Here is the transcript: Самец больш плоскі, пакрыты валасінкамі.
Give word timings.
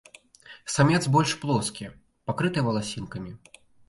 Самец 0.75 1.01
больш 1.15 1.33
плоскі, 1.43 1.85
пакрыты 2.31 2.63
валасінкамі. 2.69 3.31